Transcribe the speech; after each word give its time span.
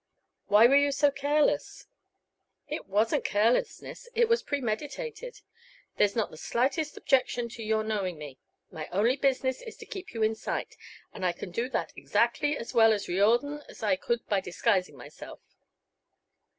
"Why 0.47 0.65
were 0.65 0.75
you 0.77 0.91
so 0.91 1.11
careless?" 1.11 1.85
"It 2.67 2.87
wasn't 2.87 3.23
carelessness; 3.23 4.09
it 4.15 4.27
was 4.27 4.41
premeditated. 4.41 5.41
There's 5.97 6.15
not 6.15 6.31
the 6.31 6.37
slightest 6.37 6.97
objection 6.97 7.49
to 7.49 7.61
your 7.63 7.83
knowing 7.83 8.17
me. 8.17 8.39
My 8.71 8.87
only 8.87 9.15
business 9.15 9.61
is 9.61 9.77
to 9.77 9.85
keep 9.85 10.15
you 10.15 10.23
in 10.23 10.33
sight, 10.33 10.75
and 11.13 11.23
I 11.23 11.33
can 11.33 11.51
do 11.51 11.69
that 11.69 11.93
exactly 11.95 12.57
as 12.57 12.73
well 12.73 12.93
as 12.93 13.07
Riordan 13.07 13.61
as 13.69 13.83
I 13.83 13.95
could 13.95 14.27
by 14.27 14.41
disguising 14.41 14.97
myself." 14.97 15.39